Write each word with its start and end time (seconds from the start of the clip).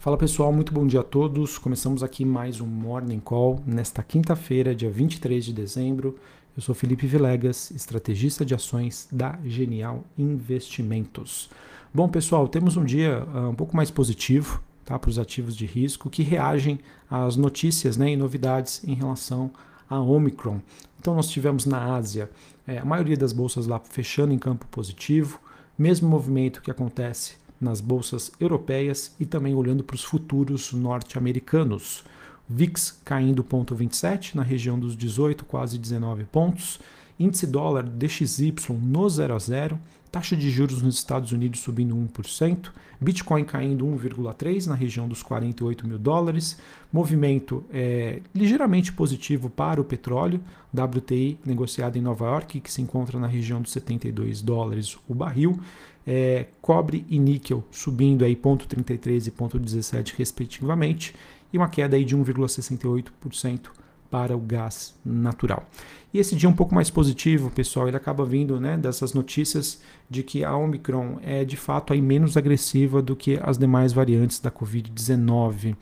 Fala 0.00 0.16
pessoal, 0.16 0.52
muito 0.52 0.72
bom 0.72 0.86
dia 0.86 1.00
a 1.00 1.02
todos. 1.02 1.58
Começamos 1.58 2.04
aqui 2.04 2.24
mais 2.24 2.60
um 2.60 2.66
Morning 2.66 3.18
Call 3.18 3.60
nesta 3.66 4.00
quinta-feira, 4.00 4.72
dia 4.72 4.88
23 4.88 5.44
de 5.44 5.52
dezembro. 5.52 6.16
Eu 6.56 6.62
sou 6.62 6.72
Felipe 6.72 7.04
Vilegas, 7.04 7.72
estrategista 7.72 8.44
de 8.44 8.54
ações 8.54 9.08
da 9.10 9.36
Genial 9.44 10.04
Investimentos. 10.16 11.50
Bom 11.92 12.08
pessoal, 12.08 12.46
temos 12.46 12.76
um 12.76 12.84
dia 12.84 13.24
uh, 13.24 13.48
um 13.48 13.56
pouco 13.56 13.76
mais 13.76 13.90
positivo 13.90 14.62
tá, 14.84 14.96
para 14.96 15.10
os 15.10 15.18
ativos 15.18 15.56
de 15.56 15.66
risco 15.66 16.08
que 16.08 16.22
reagem 16.22 16.78
às 17.10 17.34
notícias 17.34 17.96
né, 17.96 18.12
e 18.12 18.16
novidades 18.16 18.84
em 18.86 18.94
relação 18.94 19.50
a 19.90 20.00
Omicron. 20.00 20.60
Então 21.00 21.16
nós 21.16 21.28
tivemos 21.28 21.66
na 21.66 21.96
Ásia 21.96 22.30
é, 22.68 22.78
a 22.78 22.84
maioria 22.84 23.16
das 23.16 23.32
bolsas 23.32 23.66
lá 23.66 23.80
fechando 23.80 24.32
em 24.32 24.38
campo 24.38 24.64
positivo, 24.68 25.40
mesmo 25.76 26.08
movimento 26.08 26.62
que 26.62 26.70
acontece 26.70 27.47
nas 27.60 27.80
bolsas 27.80 28.30
europeias 28.38 29.14
e 29.18 29.26
também 29.26 29.54
olhando 29.54 29.82
para 29.82 29.96
os 29.96 30.04
futuros 30.04 30.72
norte-americanos. 30.72 32.04
VIX 32.48 32.98
caindo 33.04 33.44
0,27 33.44 34.34
na 34.34 34.42
região 34.42 34.78
dos 34.78 34.96
18, 34.96 35.44
quase 35.44 35.78
19 35.78 36.24
pontos. 36.24 36.80
Índice 37.18 37.46
dólar 37.46 37.82
DXY 37.82 38.54
no 38.80 39.08
0 39.08 39.34
a 39.34 39.38
0, 39.38 39.80
taxa 40.10 40.36
de 40.36 40.50
juros 40.50 40.82
nos 40.82 40.96
Estados 40.96 41.32
Unidos 41.32 41.60
subindo 41.60 41.94
1%, 41.94 42.70
Bitcoin 43.00 43.44
caindo 43.44 43.86
1,3 43.86 44.66
na 44.66 44.74
região 44.74 45.06
dos 45.06 45.22
48 45.22 45.86
mil 45.86 45.98
dólares, 45.98 46.58
movimento 46.92 47.64
é, 47.72 48.20
ligeiramente 48.34 48.92
positivo 48.92 49.48
para 49.48 49.80
o 49.80 49.84
petróleo, 49.84 50.40
WTI 50.74 51.38
negociado 51.44 51.96
em 51.96 52.00
Nova 52.00 52.26
York, 52.26 52.60
que 52.60 52.72
se 52.72 52.82
encontra 52.82 53.18
na 53.18 53.26
região 53.26 53.62
dos 53.62 53.70
72 53.72 54.42
dólares 54.42 54.98
o 55.08 55.14
barril, 55.14 55.60
é, 56.06 56.46
cobre 56.60 57.04
e 57.08 57.18
níquel 57.18 57.64
subindo 57.70 58.24
aí 58.24 58.34
0,33 58.34 59.26
e 59.26 59.30
0,17 59.30 60.14
respectivamente, 60.16 61.14
e 61.52 61.56
uma 61.56 61.68
queda 61.68 61.96
aí 61.96 62.04
de 62.04 62.16
1,68% 62.16 63.77
para 64.10 64.36
o 64.36 64.40
gás 64.40 64.94
natural. 65.04 65.68
E 66.12 66.18
esse 66.18 66.34
dia 66.34 66.48
um 66.48 66.54
pouco 66.54 66.74
mais 66.74 66.88
positivo, 66.88 67.50
pessoal, 67.50 67.86
ele 67.86 67.96
acaba 67.96 68.24
vindo 68.24 68.58
né, 68.58 68.76
dessas 68.78 69.12
notícias 69.12 69.80
de 70.08 70.22
que 70.22 70.42
a 70.42 70.56
Omicron 70.56 71.18
é 71.22 71.44
de 71.44 71.56
fato 71.56 71.92
aí 71.92 72.00
menos 72.00 72.36
agressiva 72.36 73.02
do 73.02 73.14
que 73.14 73.38
as 73.42 73.58
demais 73.58 73.92
variantes 73.92 74.40
da 74.40 74.50
Covid-19. 74.50 75.76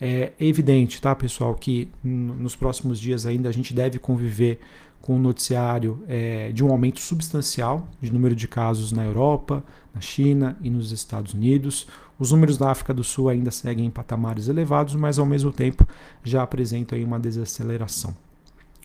É 0.00 0.32
evidente, 0.38 1.00
tá, 1.00 1.14
pessoal, 1.14 1.54
que 1.54 1.88
nos 2.02 2.54
próximos 2.54 2.98
dias 2.98 3.26
ainda 3.26 3.48
a 3.48 3.52
gente 3.52 3.72
deve 3.74 3.98
conviver 3.98 4.60
com 5.00 5.14
o 5.14 5.16
um 5.16 5.20
noticiário 5.20 6.02
é, 6.08 6.50
de 6.52 6.64
um 6.64 6.70
aumento 6.70 7.00
substancial 7.00 7.88
de 8.00 8.12
número 8.12 8.34
de 8.34 8.48
casos 8.48 8.92
na 8.92 9.04
Europa, 9.04 9.62
na 9.94 10.00
China 10.00 10.56
e 10.60 10.68
nos 10.68 10.92
Estados 10.92 11.32
Unidos. 11.34 11.86
Os 12.18 12.32
números 12.32 12.56
da 12.56 12.70
África 12.70 12.94
do 12.94 13.04
Sul 13.04 13.28
ainda 13.28 13.50
seguem 13.50 13.86
em 13.86 13.90
patamares 13.90 14.48
elevados, 14.48 14.94
mas 14.94 15.18
ao 15.18 15.26
mesmo 15.26 15.52
tempo 15.52 15.86
já 16.24 16.42
apresentam 16.42 16.98
uma 17.02 17.20
desaceleração. 17.20 18.16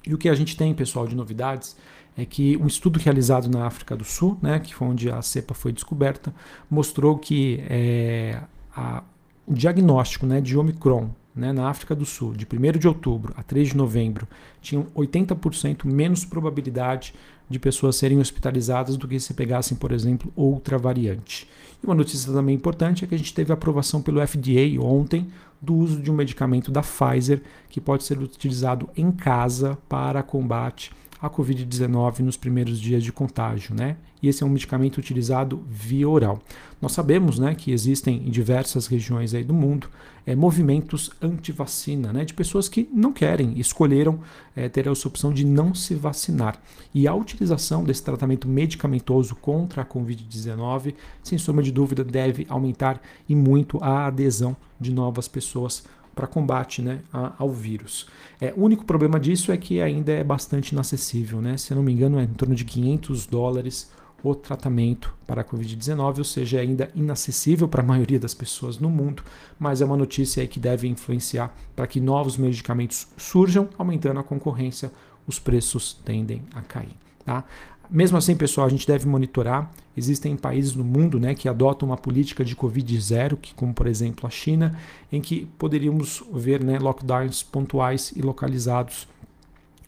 E 0.06 0.14
o 0.14 0.18
que 0.18 0.30
a 0.30 0.36
gente 0.36 0.58
tem, 0.58 0.74
pessoal, 0.74 1.08
de 1.08 1.16
novidades 1.16 1.76
é 2.18 2.26
que 2.26 2.58
um 2.58 2.68
estudo 2.68 3.00
realizado 3.00 3.50
na 3.50 3.66
África 3.66 3.96
do 3.96 4.04
Sul, 4.04 4.38
né, 4.42 4.60
que 4.60 4.76
foi 4.76 4.88
onde 4.88 5.10
a 5.10 5.22
cepa 5.22 5.54
foi 5.54 5.72
descoberta, 5.72 6.34
mostrou 6.70 7.18
que 7.18 7.64
é, 7.70 8.42
a, 8.76 9.04
o 9.48 9.54
diagnóstico 9.54 10.26
né, 10.26 10.42
de 10.42 10.58
Omicron 10.58 11.10
né, 11.36 11.54
na 11.54 11.70
África 11.70 11.96
do 11.96 12.06
Sul, 12.06 12.34
de 12.34 12.46
1 12.46 12.80
de 12.80 12.88
outubro 12.88 13.34
a 13.38 13.44
3 13.44 13.70
de 13.70 13.78
novembro, 13.78 14.28
tinham 14.62 14.88
80% 14.96 15.86
menos 15.86 16.26
probabilidade 16.26 17.14
de 17.50 17.60
pessoas 17.60 17.96
serem 17.96 18.20
hospitalizadas 18.20 18.98
do 18.98 19.08
que 19.08 19.20
se 19.20 19.34
pegassem, 19.34 19.78
por 19.78 19.92
exemplo, 19.92 20.32
outra 20.36 20.78
variante. 20.78 21.48
E 21.82 21.86
uma 21.86 21.96
notícia 21.96 22.32
também 22.32 22.56
importante 22.56 23.04
é 23.04 23.08
que 23.08 23.16
a 23.16 23.18
gente 23.18 23.34
teve 23.34 23.52
aprovação 23.52 24.02
pelo 24.02 24.26
FDA 24.26 24.80
ontem 24.80 25.28
do 25.62 25.76
uso 25.76 26.02
de 26.02 26.10
um 26.10 26.16
medicamento 26.16 26.72
da 26.72 26.82
Pfizer 26.82 27.42
que 27.70 27.82
pode 27.82 28.04
ser 28.04 28.18
utilizado 28.18 28.90
em 28.96 29.12
casa 29.12 29.78
para 29.88 30.24
combate 30.24 30.92
a 31.22 31.30
Covid-19 31.30 32.20
nos 32.20 32.36
primeiros 32.36 32.80
dias 32.80 33.04
de 33.04 33.12
contágio, 33.12 33.76
né? 33.76 33.98
E 34.22 34.28
esse 34.28 34.44
é 34.44 34.46
um 34.46 34.50
medicamento 34.50 34.98
utilizado 34.98 35.64
via 35.68 36.08
oral. 36.08 36.40
Nós 36.82 36.94
sabemos, 36.94 37.38
né, 37.38 37.54
que 37.56 37.72
existem 37.72 38.28
em 38.28 38.30
diversas 38.30 38.88
regiões 38.88 39.34
aí 39.34 39.44
do 39.44 39.54
mundo 39.54 39.88
é, 40.26 40.36
movimentos 40.36 41.12
anti-vacina, 41.22 42.14
né, 42.14 42.26
de 42.26 42.34
pessoas 42.34 42.70
que 42.70 42.88
não 42.94 43.12
querem, 43.12 43.60
escolheram 43.60 44.20
é, 44.56 44.70
ter 44.70 44.88
essa 44.88 45.08
opção 45.08 45.34
de 45.34 45.46
não 45.46 45.74
se 45.74 45.96
vacinar. 45.96 46.60
E 46.94 47.08
a 47.08 47.14
utilização 47.14 47.84
desse 47.84 48.04
tratamento 48.04 48.48
medicamentoso 48.48 49.36
contra 49.36 49.82
a 49.82 49.86
Covid-19, 49.86 50.94
sem 51.24 51.38
sombra 51.38 51.64
de 51.64 51.72
dúvida, 51.72 52.04
deve 52.04 52.46
aumentar 52.50 53.02
e 53.28 53.36
muito 53.36 53.78
a 53.84 54.08
adesão 54.08 54.56
de 54.80 54.92
novas 54.92 55.28
pessoas 55.28 55.84
para 56.14 56.28
combate 56.28 56.82
né, 56.82 57.00
ao 57.38 57.50
vírus. 57.50 58.08
É, 58.40 58.54
o 58.56 58.64
único 58.64 58.86
problema 58.86 59.20
disso 59.20 59.52
é 59.52 59.58
que 59.58 59.82
ainda 59.82 60.12
é 60.12 60.24
bastante 60.24 60.72
inacessível. 60.72 61.42
Né? 61.42 61.58
Se 61.58 61.72
eu 61.72 61.76
não 61.76 61.84
me 61.84 61.92
engano, 61.92 62.20
é 62.20 62.24
em 62.24 62.28
torno 62.28 62.56
de 62.56 62.66
500 62.66 63.26
dólares 63.28 63.92
o 64.24 64.36
tratamento 64.36 65.14
para 65.26 65.42
a 65.42 65.44
Covid-19, 65.44 66.20
ou 66.20 66.24
seja, 66.24 66.58
é 66.58 66.62
ainda 66.62 66.92
inacessível 66.94 67.68
para 67.68 67.82
a 67.82 67.86
maioria 67.86 68.20
das 68.20 68.34
pessoas 68.34 68.78
no 68.78 68.90
mundo, 68.90 69.24
mas 69.58 69.82
é 69.82 69.86
uma 69.86 69.98
notícia 69.98 70.46
que 70.46 70.60
deve 70.60 70.88
influenciar 70.88 71.56
para 71.76 71.88
que 71.88 72.00
novos 72.00 72.38
medicamentos 72.38 73.08
surjam, 73.18 73.68
aumentando 73.78 74.20
a 74.20 74.24
concorrência, 74.24 74.92
os 75.26 75.40
preços 75.40 75.94
tendem 76.06 76.44
a 76.54 76.62
cair. 76.62 76.96
Tá? 77.26 77.44
Mesmo 77.92 78.18
assim, 78.18 78.38
pessoal, 78.38 78.68
a 78.68 78.70
gente 78.70 78.88
deve 78.88 79.06
monitorar. 79.06 79.70
Existem 79.98 80.38
países 80.38 80.74
no 80.74 80.84
mundo 80.84 81.20
né, 81.20 81.36
que 81.36 81.50
adotam 81.50 81.90
uma 81.90 81.98
política 81.98 82.46
de 82.46 82.56
Covid 82.56 83.02
zero, 83.02 83.36
que, 83.36 83.54
como 83.54 83.74
por 83.74 83.86
exemplo 83.86 84.26
a 84.26 84.30
China, 84.30 84.80
em 85.12 85.20
que 85.20 85.46
poderíamos 85.58 86.24
ver 86.32 86.64
né, 86.64 86.80
lockdowns 86.80 87.44
pontuais 87.44 88.14
e 88.16 88.22
localizados 88.22 89.10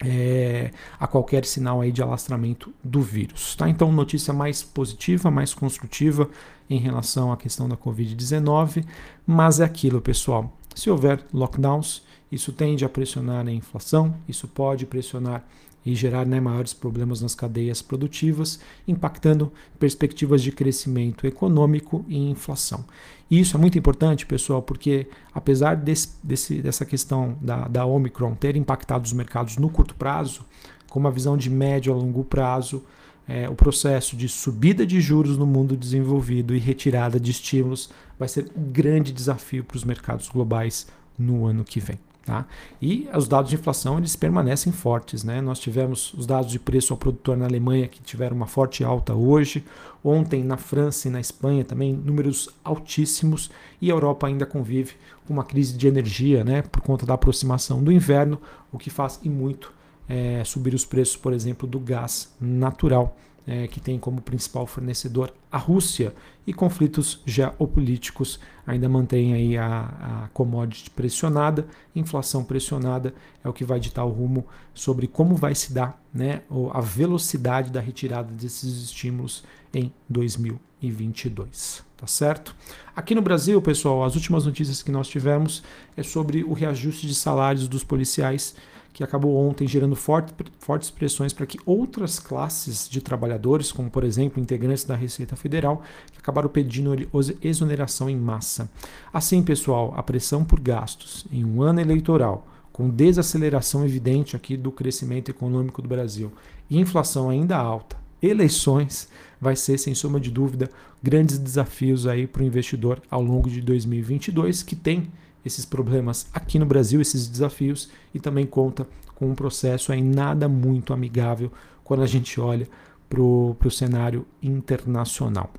é, 0.03 0.72
a 1.00 1.08
qualquer 1.08 1.46
sinal 1.46 1.80
aí 1.80 1.94
de 1.94 2.02
alastramento 2.03 2.74
do 2.84 3.02
vírus. 3.02 3.56
Tá? 3.56 3.69
Então, 3.69 3.90
notícia 3.90 4.34
mais 4.34 4.62
positiva, 4.62 5.31
mais 5.31 5.53
construtiva 5.53 6.30
em 6.69 6.80
relação 6.80 7.31
à 7.31 7.38
questão 7.38 7.69
da 7.69 7.78
Covid-19, 7.78 8.86
mas 9.25 9.62
é 9.62 9.63
aquilo, 9.63 10.02
pessoal. 10.02 10.52
Se 10.75 10.90
houver 10.90 11.24
lockdowns, 11.34 12.03
isso 12.30 12.52
tende 12.52 12.84
a 12.84 12.90
pressionar 12.90 13.47
a 13.47 13.52
inflação, 13.52 14.13
isso 14.28 14.46
pode 14.46 14.86
pressionar 14.86 15.46
e 15.86 15.96
gerar 15.96 16.26
né, 16.26 16.40
maiores 16.40 16.74
problemas 16.74 17.22
nas 17.22 17.36
cadeias 17.36 17.82
produtivas, 17.82 18.60
impactando 18.88 19.52
perspectivas 19.80 20.42
de 20.42 20.52
crescimento 20.52 21.28
econômico 21.28 22.06
e 22.08 22.18
inflação. 22.18 22.86
E 23.30 23.40
isso 23.40 23.58
é 23.58 23.60
muito 23.60 23.78
importante, 23.78 24.26
pessoal, 24.26 24.62
porque 24.62 25.08
apesar 25.34 25.76
desse, 25.76 26.10
desse, 26.24 26.62
dessa 26.62 26.86
questão 26.86 27.38
da, 27.42 27.68
da 27.68 27.86
Omicron 27.86 28.36
ter 28.36 28.56
impactado 28.56 29.06
os 29.06 29.14
mercados 29.14 29.58
no 29.58 29.70
curto 29.70 29.96
prazo, 29.96 30.46
com 30.90 31.00
uma 31.00 31.12
visão 31.12 31.36
de 31.36 31.50
médio 31.50 31.92
a 31.92 31.96
longo 31.96 32.24
prazo, 32.24 32.84
é, 33.28 33.50
o 33.50 33.56
processo 33.56 34.16
de 34.16 34.28
subida 34.28 34.86
de 34.86 35.00
juros 35.00 35.38
no 35.38 35.46
mundo 35.46 35.78
desenvolvido 35.78 36.56
e 36.56 36.60
retirada 36.60 37.20
de 37.20 37.32
estímulos 37.32 37.90
vai 38.20 38.28
ser 38.28 38.52
um 38.56 38.72
grande 38.72 39.12
desafio 39.12 39.64
para 39.64 39.78
os 39.78 39.84
mercados 39.84 40.28
globais 40.30 40.88
no 41.18 41.46
ano 41.46 41.64
que 41.64 41.80
vem. 41.80 41.98
Tá? 42.26 42.46
E 42.82 43.10
os 43.14 43.28
dados 43.28 43.50
de 43.50 43.58
inflação 43.58 43.98
eles 43.98 44.16
permanecem 44.16 44.72
fortes. 44.72 45.26
Né? 45.26 45.42
Nós 45.42 45.60
tivemos 45.60 46.14
os 46.14 46.26
dados 46.26 46.50
de 46.50 46.58
preço 46.58 46.94
ao 46.94 46.98
produtor 46.98 47.36
na 47.36 47.46
Alemanha 47.46 47.88
que 47.88 48.02
tiveram 48.02 48.36
uma 48.36 48.48
forte 48.48 48.84
alta 48.84 49.14
hoje. 49.14 49.64
Ontem 50.02 50.42
na 50.42 50.56
França 50.56 51.10
e 51.10 51.12
na 51.12 51.20
Espanha 51.20 51.66
também 51.66 51.94
números 51.94 52.50
altíssimos. 52.64 53.52
E 53.82 53.92
a 53.92 53.94
Europa 53.94 54.28
ainda 54.28 54.46
convive 54.46 54.94
com 55.28 55.34
uma 55.34 55.44
crise 55.44 55.76
de 55.78 55.86
energia 55.86 56.46
né? 56.46 56.62
por 56.62 56.82
conta 56.82 57.06
da 57.06 57.14
aproximação 57.14 57.84
do 57.84 57.92
inverno, 57.92 58.40
o 58.72 58.78
que 58.78 58.90
faz 58.90 59.20
e 59.22 59.30
muito 59.30 59.74
é, 60.08 60.44
subir 60.46 60.74
os 60.74 60.86
preços, 60.86 61.18
por 61.18 61.34
exemplo, 61.34 61.68
do 61.68 61.80
gás 61.80 62.34
natural 62.40 63.18
é, 63.46 63.68
que 63.68 63.80
tem 63.80 64.00
como 64.00 64.22
principal 64.22 64.66
fornecedor 64.66 65.34
a 65.52 65.58
Rússia 65.58 66.14
e 66.48 66.54
conflitos 66.54 67.22
geopolíticos 67.26 68.40
ainda 68.66 68.88
mantém 68.88 69.34
aí 69.34 69.57
a, 69.57 70.24
a 70.24 70.30
commodity 70.34 70.90
pressionada, 70.90 71.68
inflação 71.95 72.44
pressionada 72.44 73.13
é 73.44 73.50
o 73.50 73.54
que 73.54 73.66
vai 73.66 73.80
ditar 73.80 74.06
o 74.06 74.10
rumo 74.10 74.45
sobre 74.74 75.07
como 75.07 75.36
vai 75.36 75.54
se 75.54 75.74
dar 75.74 76.01
né, 76.13 76.42
a 76.72 76.81
velocidade 76.81 77.72
da 77.72 77.80
retirada 77.80 78.31
desses 78.34 78.84
estímulos 78.84 79.44
em 79.74 79.92
2022, 80.10 81.84
tá 81.98 82.07
certo? 82.07 82.56
Aqui 82.95 83.13
no 83.16 83.22
Brasil, 83.22 83.62
pessoal, 83.62 84.04
as 84.04 84.16
últimas 84.16 84.45
notícias 84.45 84.81
que 84.81 84.92
nós 84.92 85.07
tivemos 85.07 85.63
é 85.98 86.04
sobre 86.04 86.44
o 86.44 86.54
reajuste 86.54 87.07
de 87.07 87.16
salários 87.16 87.68
dos 87.68 87.84
policiais 87.84 88.56
que 88.94 89.04
acabou 89.04 89.36
ontem 89.36 89.68
gerando 89.68 89.95
forte, 89.95 90.34
fortes 90.60 90.92
pressões 90.92 91.34
para 91.34 91.48
que 91.48 91.60
outras 91.66 92.19
classes 92.19 92.88
de 92.88 93.01
trabalhadores, 93.01 93.72
como 93.72 93.90
por 93.90 94.04
exemplo 94.04 94.42
integrantes 94.42 94.84
da 94.84 94.95
Receita 94.95 95.36
Federal, 95.36 95.81
acabaram 96.18 96.48
pedindo 96.48 96.95
exoneração 97.42 98.10
em 98.10 98.16
massa. 98.16 98.69
Assim, 99.12 99.42
pessoal, 99.42 99.94
a 99.98 100.04
pressão 100.04 100.45
por 100.45 100.60
gastos 100.60 101.25
em 101.31 101.44
um 101.44 101.62
ano 101.62 101.81
eleitoral, 101.81 102.48
com 102.72 102.90
desaceleração 102.90 103.84
evidente 103.84 104.36
aqui 104.36 104.56
do 104.56 104.72
crescimento 104.72 105.30
econômico 105.30 105.81
do 105.81 105.90
Brasil 105.90 106.31
e 106.69 106.80
inflação 106.80 107.30
ainda 107.30 107.57
alta 107.57 108.04
eleições 108.24 109.10
vai 109.40 109.56
ser, 109.56 109.78
sem 109.78 109.94
sombra 109.94 110.19
de 110.19 110.31
dúvida, 110.31 110.69
grandes 111.01 111.38
desafios 111.38 112.07
aí 112.07 112.25
para 112.25 112.42
o 112.42 112.45
investidor 112.45 113.01
ao 113.12 113.22
longo 113.22 113.50
de 113.50 113.60
2022, 113.62 114.63
que 114.63 114.75
tem 114.75 115.12
esses 115.45 115.66
problemas 115.66 116.28
aqui 116.34 116.57
no 116.57 116.66
Brasil, 116.66 117.01
esses 117.01 117.28
desafios, 117.28 117.90
e 118.13 118.19
também 118.19 118.45
conta 118.45 118.88
com 119.16 119.28
um 119.28 119.36
processo 119.36 119.92
aí 119.92 120.01
nada 120.01 120.48
muito 120.48 120.94
amigável 120.94 121.51
quando 121.84 122.04
a 122.04 122.07
gente 122.07 122.40
olha 122.40 122.68
para 123.10 123.22
o 123.22 123.72
cenário 123.72 124.25
internacional. 124.42 125.51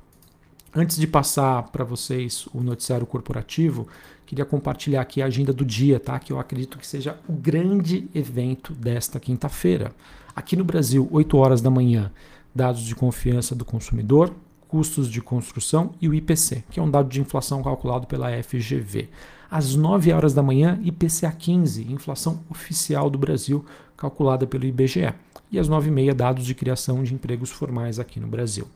Antes 0.73 0.97
de 0.97 1.07
passar 1.07 1.63
para 1.71 1.85
vocês 1.85 2.47
o 2.53 2.61
noticiário 2.61 3.05
corporativo, 3.05 3.87
queria 4.25 4.43
compartilhar 4.43 5.01
aqui 5.01 5.21
a 5.21 5.27
agenda 5.27 5.53
do 5.53 5.63
dia, 5.63 5.99
tá? 6.01 6.19
Que 6.19 6.33
eu 6.33 6.39
acredito 6.39 6.77
que 6.77 6.85
seja 6.85 7.17
o 7.29 7.33
grande 7.33 8.09
evento 8.13 8.73
desta 8.73 9.17
quinta-feira. 9.17 9.93
Aqui 10.35 10.57
no 10.57 10.65
Brasil, 10.65 11.07
8 11.11 11.37
horas 11.37 11.61
da 11.61 11.69
manhã, 11.69 12.11
dados 12.53 12.81
de 12.81 12.93
confiança 12.93 13.55
do 13.55 13.63
consumidor, 13.63 14.33
custos 14.67 15.09
de 15.09 15.21
construção 15.21 15.93
e 16.01 16.09
o 16.09 16.13
IPC, 16.13 16.65
que 16.69 16.79
é 16.79 16.83
um 16.83 16.91
dado 16.91 17.07
de 17.07 17.21
inflação 17.21 17.63
calculado 17.63 18.05
pela 18.05 18.31
FGV. 18.43 19.07
Às 19.49 19.75
9 19.75 20.11
horas 20.11 20.33
da 20.33 20.43
manhã, 20.43 20.79
IPCA 20.83 21.31
15, 21.31 21.91
inflação 21.91 22.41
oficial 22.49 23.09
do 23.09 23.17
Brasil, 23.17 23.63
calculada 23.95 24.45
pelo 24.47 24.65
IBGE. 24.65 25.13
E 25.51 25.59
às 25.59 25.69
9h30, 25.69 26.13
dados 26.13 26.45
de 26.45 26.55
criação 26.55 27.03
de 27.03 27.13
empregos 27.13 27.51
formais 27.51 27.99
aqui 27.99 28.19
no 28.19 28.27
Brasil 28.27 28.67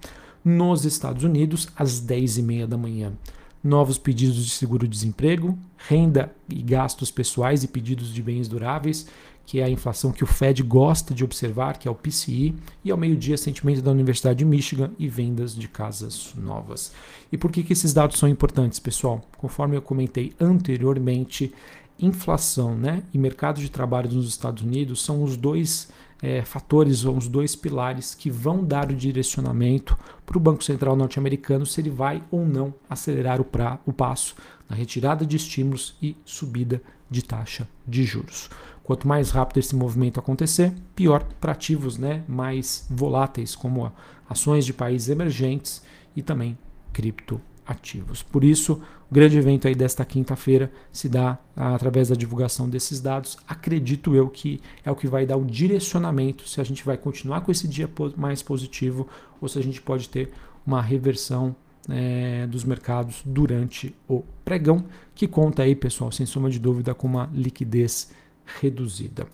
nos 0.44 0.86
Estados 0.86 1.24
Unidos 1.24 1.68
às 1.76 2.02
10h30 2.02 2.66
da 2.66 2.78
manhã. 2.78 3.14
Novos 3.62 3.98
pedidos 3.98 4.46
de 4.46 4.52
seguro-desemprego, 4.52 5.58
renda 5.78 6.34
e 6.48 6.62
gastos 6.62 7.12
pessoais 7.12 7.64
e 7.64 7.68
pedidos 7.68 8.14
de 8.14 8.22
bens 8.22 8.48
duráveis, 8.48 9.08
que 9.50 9.60
é 9.60 9.64
a 9.64 9.70
inflação 9.70 10.12
que 10.12 10.24
o 10.24 10.28
Fed 10.28 10.62
gosta 10.62 11.12
de 11.12 11.24
observar, 11.24 11.80
que 11.80 11.88
é 11.88 11.92
o 11.92 11.96
PCI, 11.96 12.54
e 12.86 12.92
ao 12.92 12.98
meio-dia, 13.00 13.36
sentimento 13.36 13.82
da 13.82 13.90
Universidade 13.90 14.38
de 14.38 14.46
Michigan 14.46 14.92
e 15.00 15.08
vendas 15.08 15.56
de 15.56 15.68
casas 15.68 16.36
novas. 16.38 16.92
E 17.32 17.38
por 17.38 17.52
que, 17.52 17.64
que 17.64 17.74
esses 17.74 17.92
dados 17.92 18.20
são 18.20 18.30
importantes, 18.30 18.78
pessoal? 18.78 19.28
Conforme 19.40 19.76
eu 19.76 19.82
comentei 19.82 20.34
anteriormente, 20.40 21.52
inflação 22.00 22.76
né, 22.76 23.02
e 23.12 23.18
mercado 23.18 23.60
de 23.60 23.72
trabalho 23.72 24.12
nos 24.12 24.30
Estados 24.30 24.62
Unidos 24.62 25.04
são 25.04 25.24
os 25.24 25.36
dois 25.36 25.90
é, 26.22 26.44
fatores 26.44 27.04
ou 27.04 27.18
os 27.18 27.28
dois 27.28 27.56
pilares 27.56 28.14
que 28.14 28.30
vão 28.30 28.64
dar 28.64 28.92
o 28.92 28.96
direcionamento 28.96 29.98
para 30.28 30.38
o 30.38 30.40
Banco 30.40 30.64
Central 30.64 30.96
norte-americano 30.96 31.66
se 31.66 31.82
ele 31.82 31.90
vai 31.90 32.22
ou 32.30 32.46
não 32.46 32.72
acelerar 32.88 33.42
o, 33.42 33.44
pra, 33.44 33.80
o 33.84 33.92
passo 33.92 34.36
na 34.70 34.76
retirada 34.76 35.26
de 35.26 35.36
estímulos 35.36 35.96
e 36.00 36.16
subida 36.24 36.80
de 37.10 37.24
taxa 37.24 37.68
de 37.88 38.04
juros. 38.04 38.48
Quanto 38.90 39.08
mais 39.08 39.30
rápido 39.30 39.60
esse 39.60 39.76
movimento 39.76 40.20
acontecer, 40.20 40.74
pior 40.96 41.24
para 41.40 41.52
ativos 41.52 42.00
né, 42.00 42.24
mais 42.28 42.88
voláteis, 42.90 43.56
como 43.56 43.94
ações 44.28 44.66
de 44.66 44.74
países 44.74 45.10
emergentes 45.10 45.84
e 46.16 46.24
também 46.24 46.58
cripto 46.92 47.40
ativos. 47.68 48.24
Por 48.24 48.44
isso, 48.44 48.82
o 49.08 49.14
grande 49.14 49.38
evento 49.38 49.68
aí 49.68 49.76
desta 49.76 50.04
quinta-feira 50.04 50.72
se 50.92 51.08
dá 51.08 51.38
através 51.56 52.10
da 52.10 52.16
divulgação 52.16 52.68
desses 52.68 53.00
dados. 53.00 53.38
Acredito 53.48 54.16
eu 54.16 54.28
que 54.28 54.60
é 54.84 54.90
o 54.90 54.96
que 54.96 55.06
vai 55.06 55.24
dar 55.24 55.38
o 55.38 55.46
direcionamento 55.46 56.50
se 56.50 56.60
a 56.60 56.64
gente 56.64 56.84
vai 56.84 56.98
continuar 56.98 57.42
com 57.42 57.52
esse 57.52 57.68
dia 57.68 57.88
mais 58.18 58.42
positivo 58.42 59.08
ou 59.40 59.48
se 59.48 59.60
a 59.60 59.62
gente 59.62 59.80
pode 59.80 60.10
ter 60.10 60.32
uma 60.66 60.82
reversão 60.82 61.56
é, 61.88 62.48
dos 62.48 62.64
mercados 62.64 63.22
durante 63.24 63.96
o 64.08 64.24
pregão, 64.44 64.86
que 65.14 65.28
conta 65.28 65.62
aí, 65.62 65.76
pessoal, 65.76 66.12
sem 66.12 66.26
sombra 66.26 66.50
de 66.50 66.58
dúvida, 66.58 66.96
com 66.96 67.06
uma 67.06 67.30
liquidez 67.32 68.18
reduzida. 68.60 69.28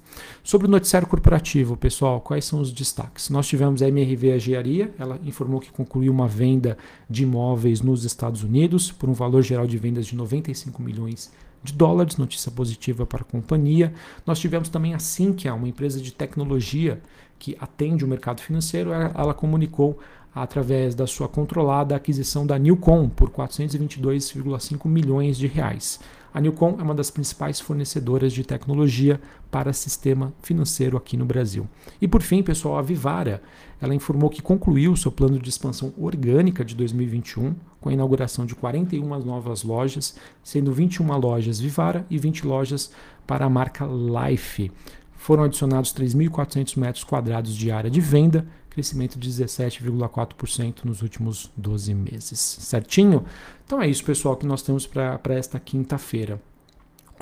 Sobre 0.44 0.67
o 0.67 0.69
noticiário 0.69 1.07
corporativo, 1.07 1.77
pessoal, 1.77 2.21
quais 2.21 2.45
são 2.45 2.59
os 2.59 2.71
destaques? 2.71 3.29
Nós 3.29 3.47
tivemos 3.47 3.81
a 3.81 3.88
MRV 3.88 4.35
Engenharia, 4.35 4.94
ela 4.97 5.19
informou 5.23 5.59
que 5.59 5.71
concluiu 5.71 6.12
uma 6.12 6.27
venda 6.27 6.77
de 7.09 7.23
imóveis 7.23 7.81
nos 7.81 8.03
Estados 8.03 8.44
Unidos 8.44 8.91
por 8.91 9.09
um 9.09 9.13
valor 9.13 9.41
geral 9.41 9.67
de 9.67 9.77
vendas 9.77 10.06
de 10.07 10.15
95 10.15 10.81
milhões 10.81 11.31
de 11.63 11.73
dólares, 11.73 12.17
notícia 12.17 12.51
positiva 12.51 13.06
para 13.06 13.21
a 13.21 13.25
companhia. 13.25 13.94
Nós 14.25 14.39
tivemos 14.39 14.69
também 14.69 14.94
a 14.94 15.00
Sinqia, 15.00 15.53
uma 15.53 15.67
empresa 15.67 16.00
de 16.00 16.12
tecnologia 16.12 17.01
que 17.39 17.57
atende 17.59 18.06
o 18.06 18.07
mercado 18.07 18.41
financeiro, 18.41 18.91
ela 18.94 19.33
comunicou 19.33 20.00
através 20.33 20.94
da 20.94 21.07
sua 21.07 21.29
controlada 21.29 21.95
aquisição 21.95 22.45
da 22.45 22.59
Newcom 22.59 23.07
por 23.07 23.29
422,5 23.29 24.88
milhões 24.88 25.38
de 25.38 25.47
reais. 25.47 26.00
A 26.36 26.42
Newcom 26.42 26.76
é 26.78 26.84
uma 26.84 26.94
das 26.94 27.10
principais 27.10 27.62
fornecedoras 27.62 28.34
de 28.34 28.44
tecnologia 28.44 29.22
para 29.50 29.72
sistema 29.72 30.34
financeiro 30.44 30.98
aqui 30.98 31.16
no 31.16 31.24
Brasil. 31.24 31.66
E 32.02 32.10
por 32.10 32.22
fim, 32.22 32.44
pessoal, 32.44 32.78
a 32.78 32.82
Vivara, 32.82 33.42
ela 33.80 33.96
informou 33.96 34.30
que 34.30 34.42
concluiu 34.42 34.98
seu 34.98 35.14
plano 35.14 35.40
de 35.40 35.48
expansão 35.48 35.94
orgânica 35.98 36.66
de 36.66 36.76
2021 36.76 37.56
com 37.80 37.88
a 37.88 37.94
inauguração 37.94 38.46
de 38.46 38.54
41 38.54 39.18
novas 39.20 39.64
lojas, 39.64 40.18
sendo 40.44 40.74
21 40.74 41.18
lojas 41.18 41.58
Vivara 41.58 42.06
e 42.10 42.18
20 42.18 42.46
lojas 42.46 42.92
para 43.26 43.46
a 43.46 43.50
marca 43.50 43.86
Life. 43.86 44.70
Foram 45.16 45.46
adicionados 45.46 45.94
3.400 45.94 46.78
metros 46.78 47.06
quadrados 47.06 47.56
de 47.56 47.72
área 47.72 47.90
de 47.90 48.02
venda, 48.02 48.46
crescimento 48.75 49.18
de 49.18 49.30
17,4% 49.30 50.83
nos 50.83 51.01
últimos 51.01 51.50
12 51.56 51.94
meses. 51.94 52.38
Certinho? 52.38 53.24
Então 53.66 53.81
é 53.81 53.88
isso, 53.88 54.04
pessoal, 54.04 54.36
que 54.36 54.45
nós 54.45 54.62
temos 54.62 54.86
para 54.86 55.22
esta 55.30 55.57
quinta-feira. 55.62 56.42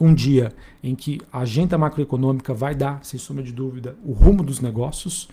Um 0.02 0.12
dia 0.12 0.52
em 0.82 0.96
que 0.96 1.22
a 1.32 1.42
agenda 1.42 1.78
macroeconômica 1.78 2.56
vai 2.56 2.74
dar, 2.74 3.06
sem 3.06 3.20
sombra 3.20 3.44
de 3.44 3.54
dúvida, 3.54 3.96
o 4.04 4.14
rumo 4.14 4.44
dos 4.44 4.60
negócios. 4.60 5.30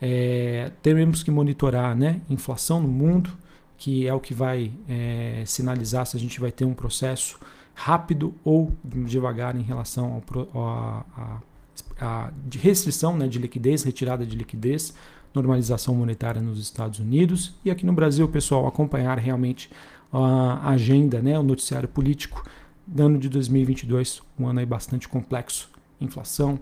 É, 0.00 0.72
teremos 0.80 1.22
que 1.22 1.30
monitorar 1.30 1.94
né, 1.94 2.22
inflação 2.30 2.80
no 2.80 2.88
mundo, 2.88 3.30
que 3.76 4.08
é 4.08 4.14
o 4.14 4.20
que 4.20 4.32
vai 4.32 4.72
é, 4.88 5.42
sinalizar 5.44 6.06
se 6.06 6.16
a 6.16 6.20
gente 6.20 6.40
vai 6.40 6.50
ter 6.50 6.64
um 6.64 6.72
processo 6.72 7.38
rápido 7.74 8.34
ou 8.42 8.72
devagar 8.82 9.54
em 9.54 9.62
relação 9.62 10.22
de 12.46 12.58
restrição 12.58 13.16
né, 13.16 13.28
de 13.28 13.38
liquidez, 13.38 13.82
retirada 13.82 14.24
de 14.24 14.34
liquidez 14.34 14.94
normalização 15.34 15.94
monetária 15.94 16.40
nos 16.40 16.58
Estados 16.58 16.98
Unidos 16.98 17.54
e 17.64 17.70
aqui 17.70 17.84
no 17.84 17.92
Brasil, 17.92 18.28
pessoal, 18.28 18.66
acompanhar 18.66 19.18
realmente 19.18 19.70
a 20.12 20.70
agenda, 20.70 21.20
né, 21.20 21.38
o 21.38 21.42
noticiário 21.42 21.88
político. 21.88 22.44
Ano 22.98 23.18
de 23.18 23.28
2022, 23.28 24.22
um 24.38 24.46
ano 24.46 24.60
aí 24.60 24.66
bastante 24.66 25.06
complexo, 25.06 25.70
inflação, 26.00 26.58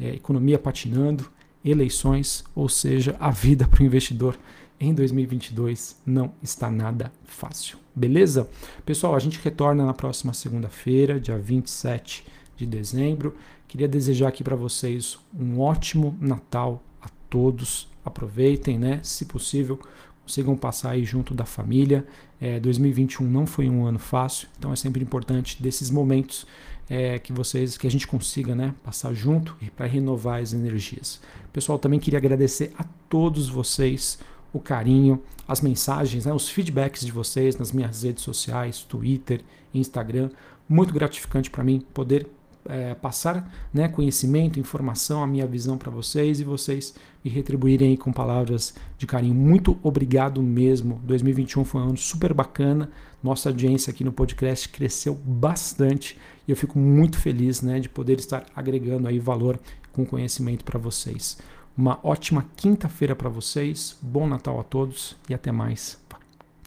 é, 0.00 0.14
economia 0.14 0.58
patinando, 0.58 1.30
eleições, 1.64 2.44
ou 2.54 2.68
seja, 2.68 3.16
a 3.20 3.30
vida 3.30 3.66
para 3.66 3.82
o 3.82 3.86
investidor 3.86 4.36
em 4.80 4.94
2022 4.94 5.96
não 6.06 6.32
está 6.42 6.70
nada 6.70 7.12
fácil. 7.24 7.78
Beleza? 7.94 8.48
Pessoal, 8.84 9.14
a 9.14 9.18
gente 9.18 9.40
retorna 9.42 9.84
na 9.84 9.94
próxima 9.94 10.32
segunda-feira, 10.32 11.20
dia 11.20 11.38
27 11.38 12.24
de 12.56 12.66
dezembro. 12.66 13.36
Queria 13.66 13.88
desejar 13.88 14.28
aqui 14.28 14.42
para 14.42 14.56
vocês 14.56 15.18
um 15.38 15.60
ótimo 15.60 16.16
Natal 16.20 16.82
a 17.02 17.08
todos 17.28 17.88
aproveitem, 18.08 18.78
né? 18.78 19.00
Se 19.02 19.24
possível, 19.24 19.78
consigam 20.22 20.56
passar 20.56 20.90
aí 20.90 21.04
junto 21.04 21.34
da 21.34 21.44
família. 21.44 22.06
É, 22.40 22.60
2021 22.60 23.26
não 23.26 23.46
foi 23.46 23.68
um 23.68 23.86
ano 23.86 23.98
fácil, 23.98 24.48
então 24.58 24.72
é 24.72 24.76
sempre 24.76 25.02
importante 25.02 25.60
desses 25.62 25.90
momentos 25.90 26.46
é, 26.88 27.18
que 27.18 27.32
vocês, 27.32 27.76
que 27.76 27.86
a 27.86 27.90
gente 27.90 28.06
consiga, 28.06 28.54
né, 28.54 28.74
passar 28.82 29.12
junto 29.12 29.56
para 29.76 29.86
renovar 29.86 30.40
as 30.40 30.52
energias. 30.52 31.20
Pessoal, 31.52 31.78
também 31.78 31.98
queria 31.98 32.18
agradecer 32.18 32.72
a 32.78 32.84
todos 33.08 33.48
vocês 33.48 34.18
o 34.52 34.58
carinho, 34.58 35.22
as 35.46 35.60
mensagens, 35.60 36.24
né, 36.26 36.32
os 36.32 36.48
feedbacks 36.48 37.04
de 37.04 37.12
vocês 37.12 37.56
nas 37.56 37.72
minhas 37.72 38.02
redes 38.02 38.22
sociais, 38.22 38.82
Twitter, 38.82 39.42
Instagram. 39.74 40.30
Muito 40.68 40.92
gratificante 40.92 41.50
para 41.50 41.64
mim 41.64 41.80
poder 41.92 42.26
é, 42.68 42.94
passar 42.94 43.50
né, 43.72 43.88
conhecimento, 43.88 44.60
informação, 44.60 45.22
a 45.22 45.26
minha 45.26 45.46
visão 45.46 45.78
para 45.78 45.90
vocês 45.90 46.40
e 46.40 46.44
vocês 46.44 46.94
me 47.24 47.30
retribuírem 47.30 47.96
com 47.96 48.12
palavras 48.12 48.74
de 48.96 49.06
carinho. 49.06 49.34
Muito 49.34 49.78
obrigado 49.82 50.42
mesmo. 50.42 51.00
2021 51.04 51.64
foi 51.64 51.80
um 51.80 51.88
ano 51.88 51.96
super 51.96 52.32
bacana. 52.32 52.90
Nossa 53.22 53.48
audiência 53.48 53.90
aqui 53.90 54.04
no 54.04 54.12
podcast 54.12 54.68
cresceu 54.68 55.14
bastante 55.14 56.18
e 56.46 56.50
eu 56.50 56.56
fico 56.56 56.78
muito 56.78 57.18
feliz 57.18 57.62
né, 57.62 57.80
de 57.80 57.88
poder 57.88 58.18
estar 58.18 58.46
agregando 58.54 59.08
aí 59.08 59.18
valor 59.18 59.58
com 59.92 60.06
conhecimento 60.06 60.64
para 60.64 60.78
vocês. 60.78 61.38
Uma 61.76 61.98
ótima 62.02 62.44
quinta-feira 62.56 63.14
para 63.14 63.28
vocês, 63.28 63.96
bom 64.02 64.26
Natal 64.26 64.58
a 64.60 64.64
todos 64.64 65.16
e 65.28 65.34
até 65.34 65.52
mais. 65.52 65.98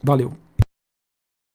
Valeu! 0.03 0.50